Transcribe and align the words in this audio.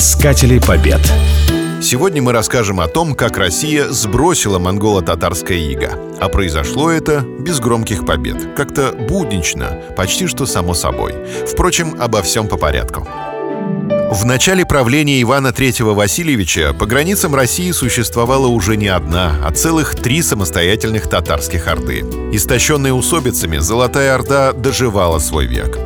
Искатели 0.00 0.58
побед. 0.58 0.98
Сегодня 1.82 2.22
мы 2.22 2.32
расскажем 2.32 2.80
о 2.80 2.88
том, 2.88 3.14
как 3.14 3.36
Россия 3.36 3.86
сбросила 3.90 4.58
монголо-татарское 4.58 5.58
иго. 5.58 5.92
А 6.18 6.30
произошло 6.30 6.90
это 6.90 7.20
без 7.20 7.60
громких 7.60 8.06
побед. 8.06 8.54
Как-то 8.56 8.92
буднично, 8.92 9.78
почти 9.98 10.26
что 10.26 10.46
само 10.46 10.72
собой. 10.72 11.14
Впрочем, 11.46 12.00
обо 12.00 12.22
всем 12.22 12.48
по 12.48 12.56
порядку. 12.56 13.06
В 14.10 14.24
начале 14.24 14.64
правления 14.64 15.20
Ивана 15.20 15.48
III 15.48 15.92
Васильевича 15.92 16.72
по 16.72 16.86
границам 16.86 17.34
России 17.34 17.70
существовала 17.70 18.46
уже 18.46 18.78
не 18.78 18.88
одна, 18.88 19.34
а 19.44 19.52
целых 19.52 19.96
три 19.96 20.22
самостоятельных 20.22 21.10
татарских 21.10 21.68
орды. 21.68 22.06
Истощенные 22.32 22.94
усобицами, 22.94 23.58
Золотая 23.58 24.14
Орда 24.14 24.54
доживала 24.54 25.18
свой 25.18 25.44
век. 25.44 25.78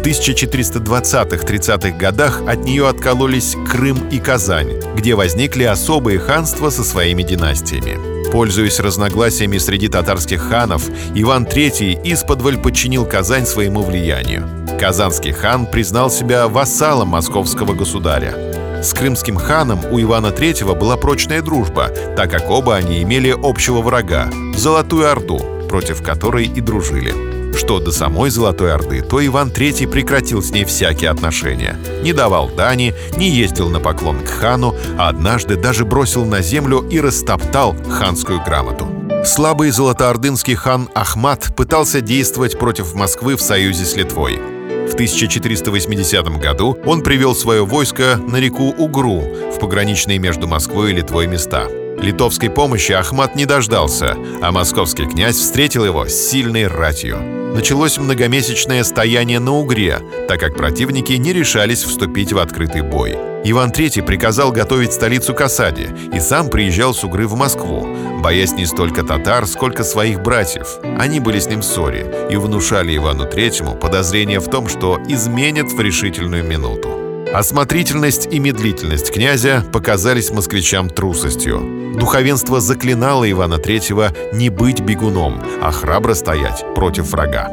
В 0.00 0.02
1420-30-х 0.02 1.90
годах 1.90 2.40
от 2.46 2.64
нее 2.64 2.88
откололись 2.88 3.54
Крым 3.70 4.08
и 4.08 4.18
Казань, 4.18 4.80
где 4.96 5.14
возникли 5.14 5.64
особые 5.64 6.18
ханства 6.18 6.70
со 6.70 6.84
своими 6.84 7.22
династиями. 7.22 8.30
Пользуясь 8.32 8.80
разногласиями 8.80 9.58
среди 9.58 9.88
татарских 9.88 10.40
ханов, 10.40 10.88
Иван 11.14 11.44
III 11.44 12.00
исподволь 12.02 12.56
подчинил 12.56 13.04
Казань 13.04 13.44
своему 13.44 13.82
влиянию. 13.82 14.48
Казанский 14.80 15.32
хан 15.32 15.66
признал 15.66 16.10
себя 16.10 16.48
вассалом 16.48 17.08
московского 17.08 17.74
государя. 17.74 18.82
С 18.82 18.94
крымским 18.94 19.36
ханом 19.36 19.84
у 19.90 20.00
Ивана 20.00 20.28
III 20.28 20.78
была 20.78 20.96
прочная 20.96 21.42
дружба, 21.42 21.90
так 22.16 22.30
как 22.30 22.48
оба 22.48 22.76
они 22.76 23.02
имели 23.02 23.36
общего 23.38 23.82
врага— 23.82 24.30
Золотую 24.56 25.10
Орду, 25.10 25.40
против 25.68 26.02
которой 26.02 26.46
и 26.46 26.62
дружили. 26.62 27.29
Что 27.56 27.80
до 27.80 27.92
самой 27.92 28.30
Золотой 28.30 28.72
Орды, 28.72 29.02
то 29.02 29.24
Иван 29.24 29.50
III 29.50 29.88
прекратил 29.88 30.42
с 30.42 30.50
ней 30.50 30.64
всякие 30.64 31.10
отношения. 31.10 31.78
Не 32.02 32.12
давал 32.12 32.48
дани, 32.48 32.94
не 33.16 33.28
ездил 33.30 33.68
на 33.68 33.80
поклон 33.80 34.20
к 34.20 34.28
хану, 34.28 34.74
а 34.98 35.08
однажды 35.08 35.56
даже 35.56 35.84
бросил 35.84 36.24
на 36.24 36.42
землю 36.42 36.86
и 36.88 37.00
растоптал 37.00 37.76
ханскую 37.88 38.42
грамоту. 38.42 38.88
Слабый 39.24 39.70
золотоордынский 39.70 40.54
хан 40.54 40.88
Ахмат 40.94 41.54
пытался 41.54 42.00
действовать 42.00 42.58
против 42.58 42.94
Москвы 42.94 43.36
в 43.36 43.42
союзе 43.42 43.84
с 43.84 43.94
Литвой. 43.94 44.40
В 44.88 44.94
1480 44.94 46.40
году 46.40 46.78
он 46.84 47.02
привел 47.02 47.34
свое 47.34 47.64
войско 47.64 48.16
на 48.16 48.36
реку 48.38 48.74
Угру 48.76 49.20
в 49.54 49.58
пограничные 49.60 50.18
между 50.18 50.48
Москвой 50.48 50.90
и 50.90 50.94
Литвой 50.94 51.26
места. 51.26 51.68
Литовской 52.00 52.48
помощи 52.48 52.92
Ахмат 52.92 53.36
не 53.36 53.44
дождался, 53.44 54.16
а 54.40 54.50
московский 54.52 55.04
князь 55.04 55.36
встретил 55.36 55.84
его 55.84 56.06
с 56.06 56.14
сильной 56.14 56.66
ратью. 56.66 57.39
Началось 57.54 57.98
многомесячное 57.98 58.84
стояние 58.84 59.40
на 59.40 59.52
Угре, 59.52 60.00
так 60.28 60.38
как 60.38 60.56
противники 60.56 61.12
не 61.14 61.32
решались 61.32 61.82
вступить 61.82 62.32
в 62.32 62.38
открытый 62.38 62.82
бой. 62.82 63.18
Иван 63.42 63.70
III 63.70 64.02
приказал 64.02 64.52
готовить 64.52 64.92
столицу 64.92 65.34
к 65.34 65.40
осаде 65.40 65.88
и 66.12 66.20
сам 66.20 66.48
приезжал 66.48 66.94
с 66.94 67.02
Угры 67.02 67.26
в 67.26 67.34
Москву, 67.34 67.88
боясь 68.22 68.52
не 68.52 68.66
столько 68.66 69.02
татар, 69.02 69.46
сколько 69.46 69.82
своих 69.82 70.22
братьев. 70.22 70.78
Они 70.98 71.18
были 71.18 71.40
с 71.40 71.48
ним 71.48 71.60
в 71.60 71.64
ссоре 71.64 72.28
и 72.30 72.36
внушали 72.36 72.96
Ивану 72.96 73.24
III 73.24 73.78
подозрение 73.78 74.38
в 74.38 74.48
том, 74.48 74.68
что 74.68 75.00
изменят 75.08 75.72
в 75.72 75.80
решительную 75.80 76.44
минуту. 76.44 76.99
Осмотрительность 77.32 78.26
и 78.32 78.40
медлительность 78.40 79.12
князя 79.12 79.64
показались 79.72 80.30
москвичам 80.30 80.90
трусостью. 80.90 81.94
Духовенство 81.96 82.60
заклинало 82.60 83.30
Ивана 83.30 83.54
III 83.54 84.34
не 84.34 84.48
быть 84.48 84.80
бегуном, 84.80 85.40
а 85.62 85.70
храбро 85.70 86.14
стоять 86.14 86.64
против 86.74 87.12
врага. 87.12 87.48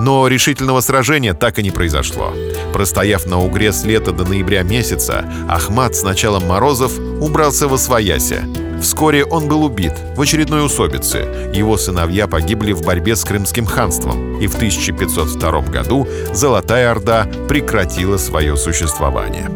Но 0.00 0.26
решительного 0.26 0.80
сражения 0.80 1.34
так 1.34 1.58
и 1.58 1.62
не 1.62 1.70
произошло. 1.70 2.32
Простояв 2.72 3.26
на 3.26 3.38
Угре 3.38 3.72
с 3.72 3.84
лета 3.84 4.12
до 4.12 4.24
ноября 4.24 4.62
месяца, 4.62 5.30
Ахмат 5.50 5.94
с 5.94 6.02
началом 6.02 6.46
морозов 6.46 6.98
убрался 7.20 7.68
во 7.68 7.76
Своясе. 7.76 8.44
Вскоре 8.80 9.24
он 9.24 9.48
был 9.48 9.64
убит 9.64 9.92
в 10.16 10.20
очередной 10.20 10.64
усобице. 10.64 11.52
Его 11.54 11.76
сыновья 11.76 12.26
погибли 12.26 12.72
в 12.72 12.82
борьбе 12.82 13.14
с 13.14 13.24
Крымским 13.24 13.66
ханством. 13.66 14.38
И 14.40 14.46
в 14.46 14.56
1502 14.56 15.60
году 15.62 16.08
Золотая 16.32 16.90
Орда 16.90 17.26
прекратила 17.48 18.16
свое 18.16 18.56
существование. 18.56 19.50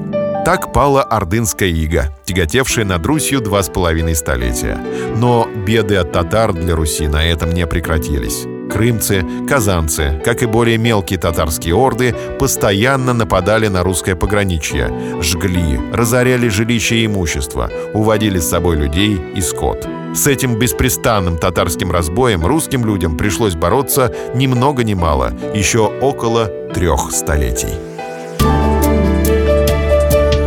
Так 0.45 0.75
пала 0.75 1.03
Ордынская 1.03 1.71
ига, 1.71 2.15
тяготевшая 2.25 2.85
над 2.85 3.05
Русью 3.07 3.41
два 3.41 3.63
с 3.63 3.71
половиной 3.71 4.15
столетия. 4.15 4.79
Но 5.17 5.49
беды 5.67 5.97
от 5.97 6.13
татар 6.13 6.53
для 6.53 6.77
Руси 6.77 7.09
на 7.09 7.25
этом 7.25 7.53
не 7.53 7.67
прекратились. 7.67 8.45
Крымцы, 8.71 9.25
казанцы, 9.49 10.21
как 10.25 10.43
и 10.43 10.47
более 10.47 10.79
мелкие 10.79 11.19
татарские 11.19 11.75
орды, 11.75 12.15
постоянно 12.39 13.13
нападали 13.13 13.69
на 13.69 13.83
русское 13.83 14.17
пограничье, 14.17 14.93
жгли, 15.23 15.81
разоряли 15.93 16.49
жилища 16.49 16.95
и 16.95 17.07
имущество, 17.07 17.71
уводили 17.93 18.39
с 18.39 18.49
собой 18.49 18.77
людей 18.77 19.21
и 19.35 19.41
скот. 19.41 19.87
С 20.15 20.27
этим 20.27 20.59
беспрестанным 20.59 21.39
татарским 21.39 21.91
разбоем 21.91 22.47
русским 22.47 22.85
людям 22.87 23.17
пришлось 23.17 23.55
бороться 23.55 24.15
ни 24.35 24.47
много 24.47 24.85
ни 24.85 24.95
мало, 24.95 25.33
еще 25.55 25.87
около 26.01 26.47
трех 26.73 27.11
столетий. 27.11 27.75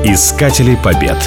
Искатели 0.06 0.78
побед. 0.82 1.18